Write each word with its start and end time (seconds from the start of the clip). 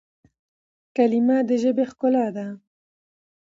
کلیمه 0.95 1.37
د 1.47 1.49
ژبي 1.61 1.85
ښکلا 1.91 2.25
ده. 2.35 2.47